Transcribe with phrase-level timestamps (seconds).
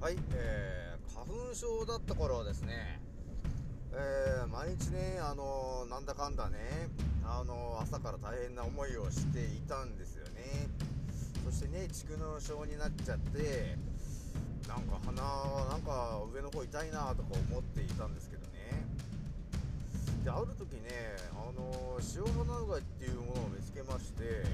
[0.00, 2.98] はい、えー、花粉症だった頃はですね、
[3.92, 6.88] えー、毎日ね、あのー、なんだかんだね、
[7.22, 10.68] あのー、朝から大変な思いをしていたんですよね。
[11.44, 13.76] そしてね、蓄膿症になっちゃって、
[14.66, 15.20] なんか鼻、
[15.68, 18.80] なんか上の方痛いなとか思っていたんですけどね。
[20.24, 20.88] で、ある時ね、
[21.36, 24.48] あの塩鼻うがいっていうものを見つけまして、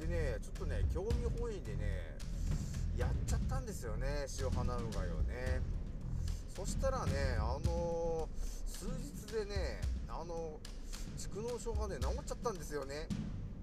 [0.00, 2.16] でね、ちょっとね、興味本位でね、
[2.98, 5.60] やっちゃったんですよね塩花うがいをね。
[6.56, 8.28] そしたらねあの、
[8.66, 10.58] 数日でねあの
[11.16, 13.06] 蓄膿症がね治っちゃったんですよね。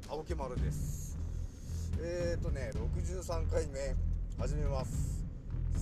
[0.09, 1.17] 青木丸です。
[2.01, 3.95] えーとね63回目
[4.39, 5.23] 始めます。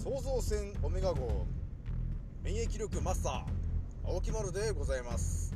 [0.04, 1.46] 創造船オメガ号
[2.44, 3.44] 免疫力マスター
[4.06, 5.54] 青木丸でございます。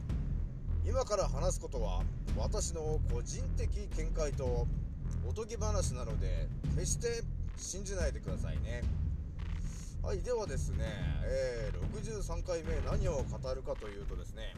[0.85, 2.03] 今から話すことは
[2.37, 4.67] 私の個人的見解と
[5.27, 7.23] おとぎ話なので決して
[7.57, 8.83] 信じないでくださいね。
[10.03, 10.85] はいではですね、
[11.25, 14.53] えー、63回目何を語るかというとですね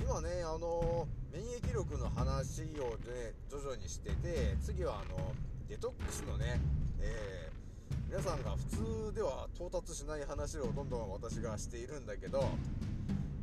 [0.00, 5.32] 今ねあの免疫力の話をね徐々にしてて次はあの
[5.68, 6.60] デトックスのね、
[7.00, 12.48] えー、皆さんが普通では到達しない話をどんどん私がしているんだけど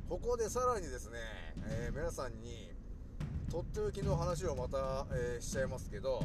[0.08, 1.18] ここでさらにですね、
[1.66, 2.72] えー、皆さんに
[3.52, 6.24] とっておきの話をまた、えー、しちゃいますけど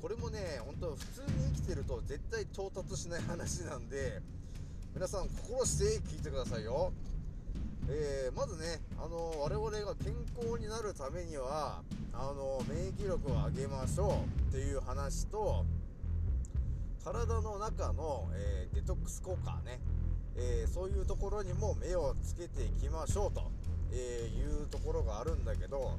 [0.00, 4.20] これもね本当普通に生きてると絶対到達しない話なんで
[4.94, 6.92] 皆さん心して聞いてくださいよ。
[7.88, 15.64] えー、まずねあの我々が健康になるためにはあの免疫力を上げましょうっていう話と
[17.04, 19.78] 体の中の、えー、デトックス効果ね、
[20.36, 23.48] えー、そういうところにも目をつけていきましょうと、
[23.92, 25.96] えいうところがあるんだけど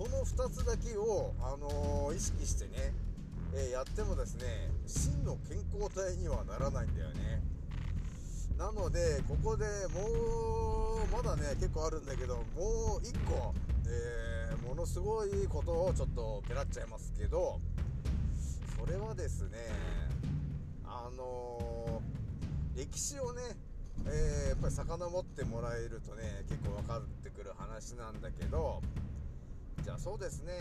[0.00, 2.94] その2つだけを、あのー、意識してね、
[3.52, 7.42] えー、やってもですね真の健康体にはならないんだよね。
[8.56, 13.54] なのでここでもうまだね結構あるんだけどもう1個、
[13.88, 17.60] えー、ものすごいことをちょっとペラっちゃいますけど
[18.78, 19.58] それはですね
[20.84, 22.00] あの
[22.74, 23.42] 歴史をね
[24.06, 28.80] えー、やっぱり遡ってもらえるとね結構分かってくる話なんだけど
[29.82, 30.52] じゃあそうですね。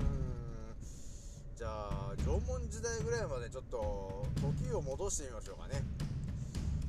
[0.00, 1.56] うん。
[1.56, 5.82] じゃあ縄文時代ぐらいまでちょっと時を戻してみましょうかね。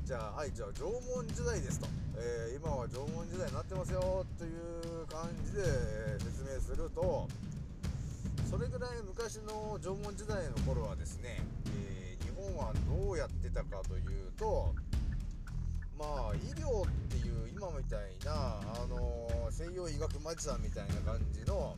[0.07, 5.61] じゃあはいじゃあ縄文時代ですと、えー、今は縄文時代になってますよという感じで
[6.23, 7.27] 説明すると
[8.49, 11.43] それぐらい昔の縄文時代の頃はですね、
[11.75, 14.73] えー、日本はどうやってたかというと
[15.99, 18.15] まあ医療っていう今みたい、
[19.67, 21.75] 西洋医学マジシャンみたいな感じの、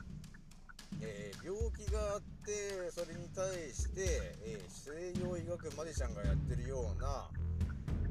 [1.02, 7.26] えー、病気があってそれに対して、えー、西洋医学マジシャンがやってるような、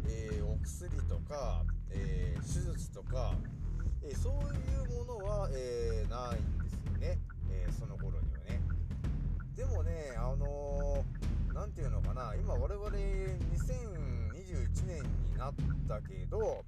[0.09, 1.63] えお薬とか、
[1.93, 3.35] え手術とか、
[4.03, 7.19] えそういうものは、えないんですよね、
[7.49, 8.61] えその頃にはね。
[9.55, 11.05] でもねあの
[11.55, 12.35] 何て言うのかな。
[12.35, 15.55] 今我々2021年になっ
[15.89, 16.65] たけど、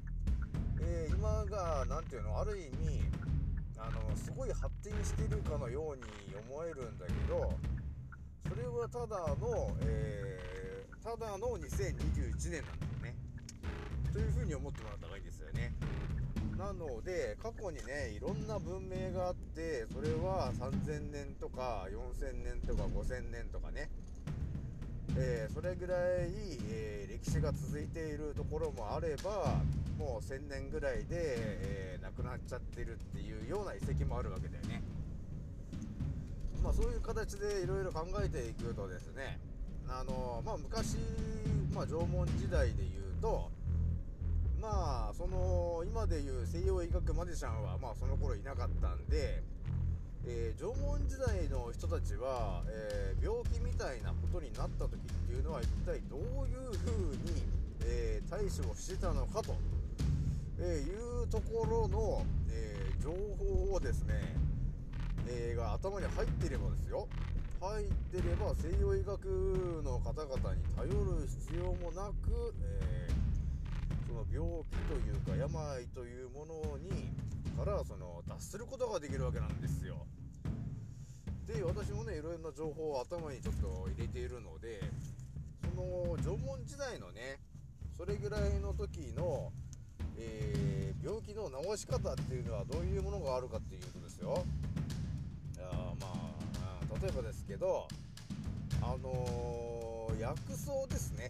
[1.20, 3.03] えー、今が何て言うのある意味
[3.78, 6.03] あのすごい発展してるかのように
[6.50, 7.53] 思えるんだけど
[8.48, 13.14] それはただの、えー、ただの2021年なんだよね。
[14.12, 15.72] というふうに思ってもらった方がいいですよね。
[16.58, 23.88] なので過去にねいろんな文明があってそれは3000年とか4000年とか5000年とかね
[25.22, 25.98] えー、それぐらい、
[26.70, 29.60] えー、歴史が続いているところもあれば
[29.98, 34.82] もう1000年ぐらいで、えー、亡くなっちゃってるっていうような遺跡もあるわけだよね。
[36.62, 39.38] まあそういう形でいろいろ考えていくとですね
[39.88, 40.97] あのまあ昔、
[41.75, 43.50] まあ、縄文時代でいうと
[44.60, 49.42] まあその今でいう西洋医学マジシャンはまあその頃いなかったんで
[50.26, 57.43] えー、縄文時代の人たちは、えー、病気みたいなことになった時っていうのは一体どういうふうに、
[57.84, 59.56] えー、対処をしてたのかと、
[60.61, 64.37] えいうところの、え情報をですね、
[65.26, 67.08] えが頭に入っていればですよ。
[67.61, 73.08] 入ってれば西洋医学の方々に頼る必要もなく、え
[74.06, 77.08] その病気というか病というものに
[77.65, 80.07] からその脱することができるわけなんですよ。
[81.47, 84.81] で私もねいろいろな情報を頭にちょっと入れているので
[85.69, 87.39] その縄文時代のね
[87.99, 89.53] それぐらいの時の、
[90.17, 94.43] えー、病気の治し方っていうのはどういうものがあるかっていうとですよ。
[95.61, 97.87] あまあ例えばですけど
[98.81, 101.29] あのー、薬草ですね。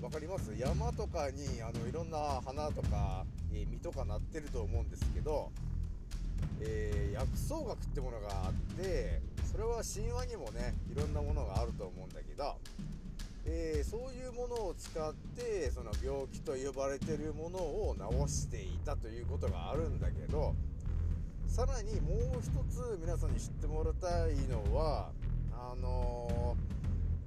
[0.00, 0.52] 分かります？
[0.56, 5.50] 山とかにあのいろんな花とか、えー、実とかなってると思うんですけど、
[6.60, 9.20] えー、薬草学ってものがあって
[9.50, 12.56] それは神話にもねいろんなものがあると思うんだけど、
[13.44, 17.96] えー、そういうものを使ってその病気と呼ばれてるものを
[18.26, 20.54] 治していたということがあるんだけど
[21.46, 25.10] さらにもう一つ皆さんに知ってもらいたいのは
[25.52, 26.56] あの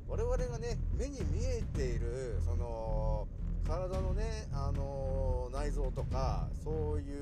[0.08, 3.28] ー、我々がね目に見えているその
[3.68, 7.14] 体のね、あのー、内臓とかそうい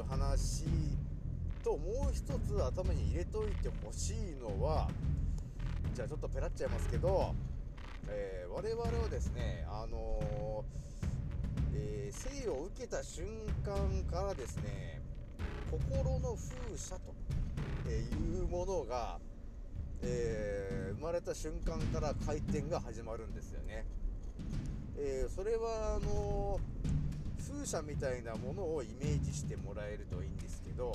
[0.00, 0.64] う話
[1.62, 4.88] ともう一つ頭に入れといてほしいのは
[5.94, 7.34] じゃあちょっとペラっちゃいますけど、
[8.08, 10.64] えー、我々はですねあの
[11.74, 13.24] えー、生を受けた瞬
[13.64, 13.74] 間
[14.10, 15.00] からですね
[15.70, 17.14] 心の風車と
[17.90, 19.18] いうものが、
[20.02, 23.86] え、生まれた瞬間から回転が始まるんですよね。
[25.04, 26.60] えー、それはあの
[27.36, 30.92] 風車みたいなものをイメージしてもらえるといいんですけど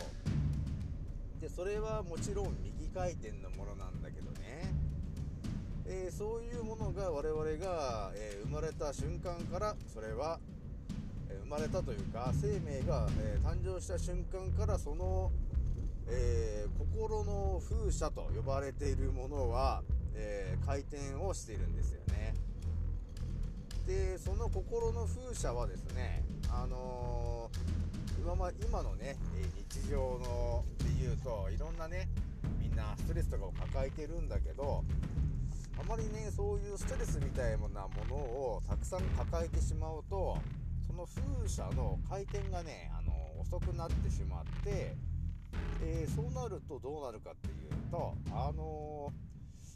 [1.41, 4.73] でそれはもちろん右回転のものなんだけどね、
[5.85, 10.39] えー、そういうものが我々が、えー、生まれた瞬間からそれは
[11.29, 15.31] え生まれたというか生命が、え、誕生した瞬間からその、
[16.07, 19.83] え、心の風車と呼ばれているものは、
[20.15, 22.33] え、回転をしているんですよね。
[23.87, 27.49] でその心の風車はですねあの
[28.19, 29.15] 今ま今のね
[29.71, 32.09] 日常ので言うといろんなね
[32.59, 34.83] みんなストレスとかを抱えてるんだけど
[35.79, 37.69] あまりねそういうストレスみたいなも
[38.09, 40.37] のをたくさん抱えてしまうと
[40.85, 44.97] その風車の回転がねあの遅くなってしまって、
[45.81, 49.13] えー、そうなるとどうなるかっていうとあの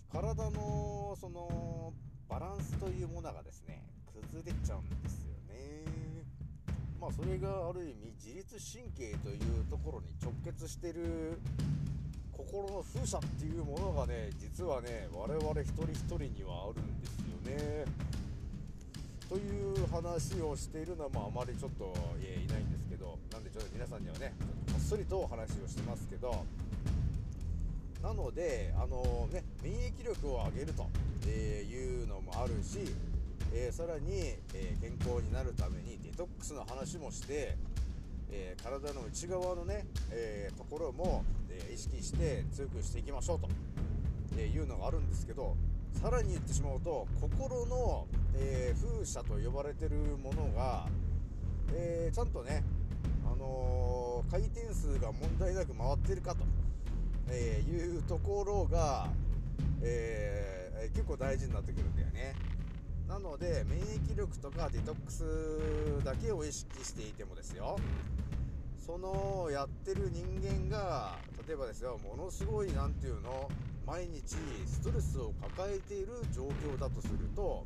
[0.09, 1.93] ー、体のその
[2.27, 3.85] バランスというものがですね
[4.21, 5.85] 崩れちゃうんですよね。
[6.99, 11.39] まあそれがある意味自律神経というところに直結してる
[12.31, 17.85] 心の風車っていうものがね実はね我々一人一人にはあるんですよね。
[19.29, 24.33] という話をしているのは、あ、まりちょっといないんですけどなんでちょっと皆さんにはね
[24.67, 26.43] こっそりとお話をしてますけど
[28.03, 30.89] なのであのね免疫力を上げると
[31.29, 32.93] いうのもあるし、
[33.53, 37.57] えー、さらに、えー、健康になるためにデトックスの話もして、
[38.31, 43.49] えー、体の内側のね、えところも、え意識して強くしていきましょうと
[44.37, 45.55] えいうのがあるんですけど
[46.01, 50.87] さらに言ってしまうと心の、え、風車と呼ばれてるものが、
[51.73, 52.63] え、ちゃんとね、
[53.25, 56.45] あの、回転数が問題なく回ってるかと、
[57.29, 59.09] えいうところが、
[59.81, 62.33] え結構大事になってくるんだよね。
[63.11, 65.25] なので免疫力とかデトックス
[66.05, 67.77] だけを意識していてもですよ
[68.77, 73.49] そのやってる人間が例えばですよものすごい何て言うの
[73.85, 77.65] 毎日ストレスを抱えている状況だとすると、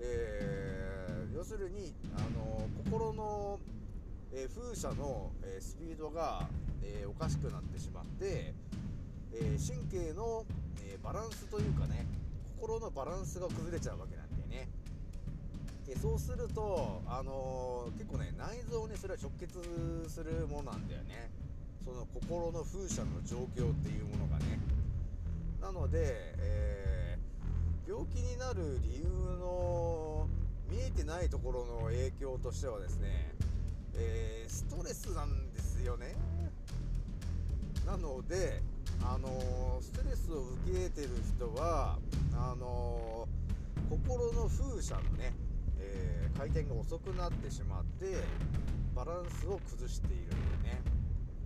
[0.00, 3.60] えー、要するにあの心の、
[4.32, 6.48] えー、風車の、えー、スピードが、
[6.82, 8.54] えおかしくなってしまって、
[9.34, 10.46] え神経の、
[10.82, 12.06] えバランスというかね
[12.58, 14.15] 心のバランスが崩れちゃうわけ。
[15.86, 19.56] でそうすると、あの結構ね内臓にそれは直結
[20.08, 21.30] するものなんだよね。
[21.84, 24.58] その心の風車の状況っていうものがね。
[25.60, 29.04] なので、えー、病気になる理由
[29.38, 30.26] の
[30.68, 33.32] 見えてないところの影響としてはですね、
[33.94, 36.16] えー、ストレスなんですよね。
[37.86, 38.60] なので
[39.04, 41.98] あの、ストレスを受けてる人は
[42.34, 43.28] あの
[43.88, 45.32] 心の風車のね、
[45.78, 48.16] え回転が遅くなってしまって
[48.94, 50.28] バランスを崩しているん
[50.62, 50.82] でね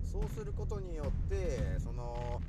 [0.05, 2.41] そうすることによってその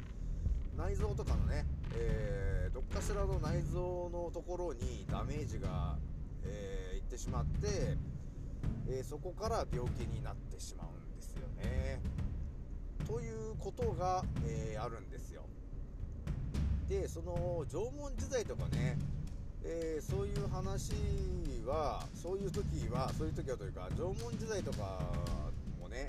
[0.77, 5.97] 内臓とかのね、えー、どっかしらの内臓のところにダメージが、
[6.43, 7.97] えー、いってしまって、
[8.89, 11.99] え、そこから病気になってしまうんですよね。
[13.05, 15.43] ということが、えあるんですよ。
[16.87, 18.97] でその縄文時代とかね、
[20.01, 20.91] そういう話
[21.65, 24.99] はそういう時はそういう時はというか縄文時代とか
[25.79, 26.07] もね、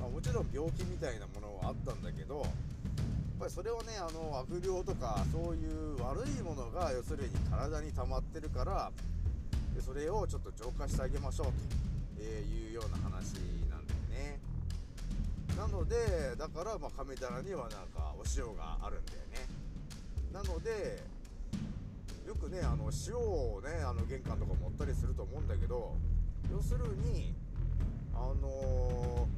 [0.00, 2.46] まあ、もちろん病気みたいなものはあったんだけどやっ
[3.38, 8.90] ぱりそれをねあの悪霊とかそういう悪いものが要するに体に溜まってるから
[9.74, 13.36] でそれをちょっと浄化してあげましょうというような話
[13.68, 14.40] なんだよね。
[15.54, 15.96] なので
[16.38, 19.46] だからまあ亀棚にはなんかお塩があるんだよね。
[20.32, 21.15] なので
[22.56, 25.94] ねあの塩をねあの玄関とか持ったりすると思うんだけど
[26.50, 27.34] 要するに
[28.14, 29.28] あの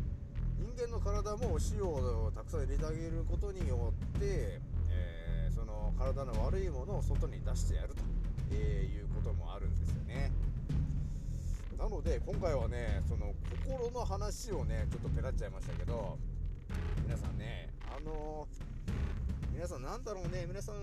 [0.58, 4.60] 人間の体も塩をたくさん入れてあげることによって、
[4.90, 7.94] えー、その体の悪いものを外に出してやると、
[8.52, 10.30] えー、いうこともあるんですよね。
[11.76, 13.34] なので今回はねその
[13.64, 16.18] 心の話をねちょっとペラっちゃいましたけど
[17.04, 18.48] 皆さんねあの
[19.52, 20.76] 皆さんなんだろうね皆さん、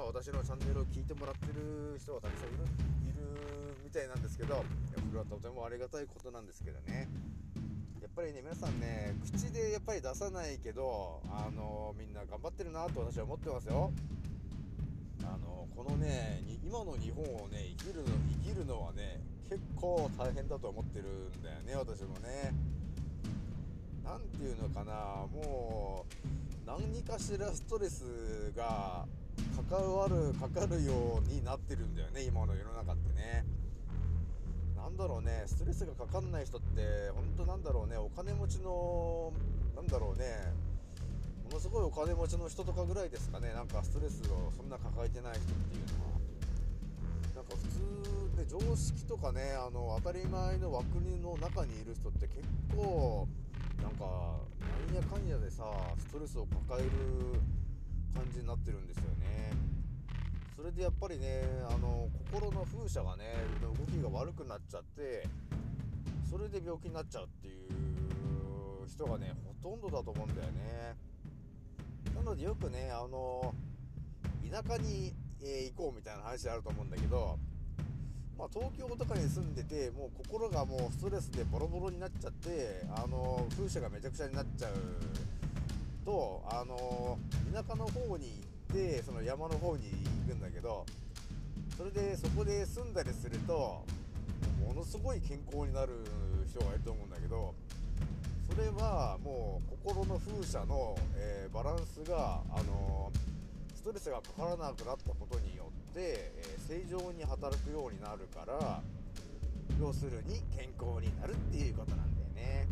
[0.00, 2.64] まあ、私のチャンネルを聞いてもらってる人がたくさんいる
[3.04, 4.64] いるみたいなんですけどこ
[5.12, 7.06] れはとてもありがたいことなんですけどね。
[8.00, 13.92] やっぱりね皆さんね口でやっぱり出さないけどあのみんな頑張ってるなと私は思ってますよ。
[15.22, 18.08] あのこのね今の日本をね生きるの
[18.42, 22.54] 生きるのはね結構大変だと思ってるんだよね私もね。
[24.02, 29.04] 何ていうのかなもう何かしらストレスが
[29.70, 33.46] 関わるかかるようになってるんだよね今の世の中ってね。
[34.76, 39.32] なんだろうねストレスがかかんない人って本当なんだろうねお金持ちの
[39.76, 40.24] なんだろうね
[41.44, 43.52] ものすごいお金持ちの人とかぐらいですかね。
[43.52, 46.10] なんかストレスをそんな抱えてない人っていうのは。
[47.36, 52.42] なんか普通で常識とかねあの当たり前の枠の中にいる人って結
[52.74, 53.28] 構
[53.82, 54.04] なんか
[54.86, 55.64] なんやかんやでさ
[55.98, 56.90] ストレスを抱える
[58.14, 59.52] 感じになってるんですよね。
[60.56, 63.24] それでやっぱりねあの心の風車がね
[63.62, 65.26] 動きが悪くなっちゃって
[66.28, 70.94] それで病気になっちゃうっていう人がねほとんどだと思うんだよね。
[72.14, 73.54] なのでよくねあの
[74.50, 77.38] 田舎に、えー、行こうみたいな話あると思うんだけど
[78.40, 84.72] まあ、東京とかに住んでてもう心がもうストレスでボロボロになっちゃってあの風車がめちゃくちゃになっちゃう
[86.10, 87.18] とあの
[87.54, 88.40] 田舎の方に
[88.72, 89.92] 行ってその山の方に
[90.26, 90.84] 行くんだけど
[91.76, 93.84] それでそこで住んだりすると
[94.66, 95.92] ものすごい健康になる
[96.48, 97.54] 人がいると思うんだけど
[98.50, 103.12] それはもう心の風車の、えー、バランスがあの
[103.76, 108.82] ストレスがかからなくなったことによって、え、正常に働くようになるから
[109.80, 112.66] 要するに健康になるっていうことなんだよね。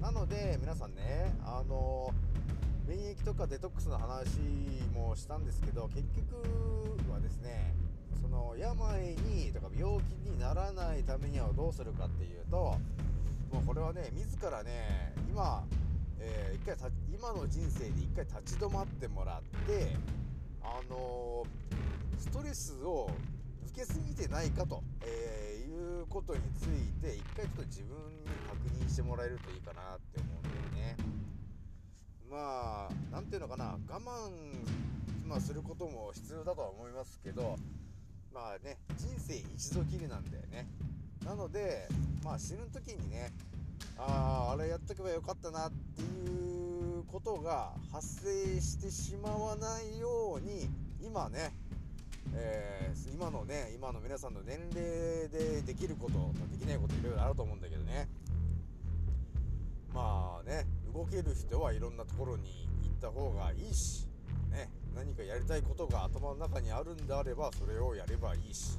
[0.00, 2.12] なので皆さんねあの
[2.88, 4.38] 免疫とかデトックスの話
[4.94, 7.74] もしたんですけど結局はですね
[8.18, 12.56] その病にとか病気にならないためにはどうするかっていうと
[13.52, 15.64] もうこれはね自らね今、
[16.18, 19.94] えー、一回今の人生で一回立ち止まってもらって
[20.62, 23.10] あのー、ストレスを
[23.68, 30.96] 受けすぎてないかと、えー、いうことについて一回ちょっと自分に確認してもらえるといいかなって思うんだよね。
[32.30, 34.30] まあ何ていうのかな我慢、
[35.26, 37.56] まあ、することも必要だとは思いますけど
[38.32, 40.66] まあね人生一度きりなんだよね。
[41.24, 41.88] なので
[42.24, 43.32] まあ死ぬ時にね
[43.96, 50.68] あああれやっとけばよかったなっていうことが発生してしまわないように
[51.02, 51.52] 今ね
[52.34, 58.08] えー、今のね今の皆さんの年齢でできることできないこといろいろあると思うんだけどね。
[59.94, 60.66] まあね
[60.98, 64.08] 動ける人はいろんなところに行った方がいいし、
[64.50, 68.76] ね、何かやりたいことが頭の中にあるんであればそれをやればいいし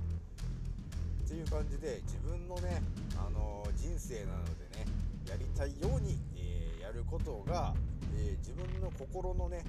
[1.24, 2.82] っていう感じで自分のね、
[3.16, 4.86] あのー、人生なのでね
[5.30, 7.74] やりたいように、えー、やることが、
[8.18, 9.64] えー、自分の心のね、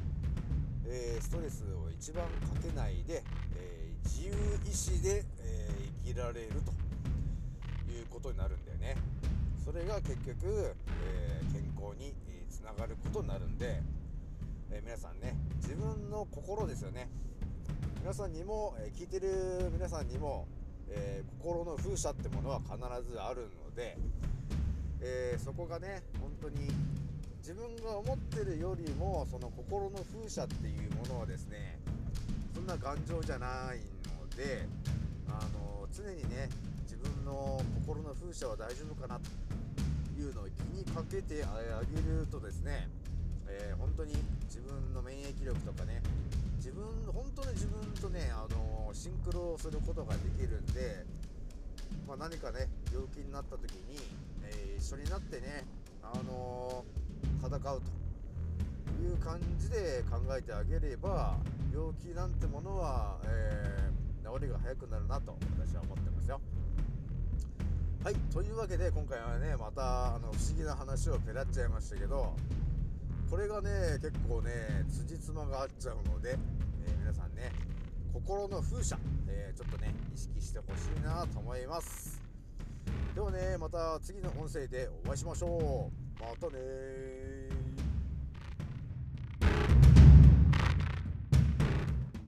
[0.89, 2.31] えストレスを一番か
[2.67, 3.23] けないで、
[3.55, 4.33] え自由
[4.67, 5.69] 意志で、え
[6.03, 8.97] 生きられるということになるんだよね。
[9.63, 12.15] それが結局、え、健康に
[12.51, 13.81] つながることになるんで、
[14.71, 17.09] え、皆さんね自分の心ですよね。
[18.01, 20.47] 皆さんにも、え聞いてる皆さんにも、
[20.89, 22.77] え心の風車ってものは必
[23.11, 23.97] ずあるので、
[25.01, 26.69] えそこがね本当に
[27.39, 31.79] 自分が思ってるよりもその心の風車っていうものはですね
[32.55, 33.79] そんな頑丈じゃない
[34.21, 34.67] ので
[35.29, 36.49] あの常にね
[36.83, 39.60] 自分の心の風車は大丈夫かなと。
[40.21, 42.89] いうのを気にかけてあげるとですね、
[43.49, 44.13] えー、本当に
[44.45, 46.03] 自分の免疫力とかね
[46.57, 51.05] 自分本当に自分とね、あのー、シンクロすることができるんで、
[52.07, 53.97] まあ、何かね病気になった時に、
[54.45, 55.65] えー、一緒になってね、
[56.03, 56.85] あの
[57.43, 61.39] 戦うという感じで考えてあげれば
[61.73, 63.91] 病気なんてものは、え
[64.23, 66.41] 治りが早くなるなと私は思ってますよ。
[68.03, 72.35] はいというわけで今回はねまたあの不思議な話をペラっちゃいましたけど
[73.31, 74.51] これがね結構ね
[74.89, 76.39] 辻褄が合っちゃうので、
[76.87, 77.53] えー皆さんね
[78.15, 82.21] 心の風車、えーちょっとね意識してほしいなと思います。
[83.15, 86.21] ではねまた次の音声でお会いしましょう。
[86.23, 87.40] またね